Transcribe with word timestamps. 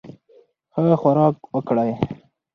ښه 0.73 0.83
خوراک 1.01 1.35
وکړئ. 1.55 1.91